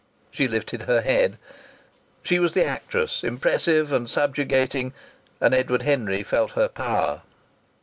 [0.31, 1.37] She lifted her head.
[2.23, 4.93] She was the actress, impressive and subjugating,
[5.39, 7.21] and Edward Henry felt her power.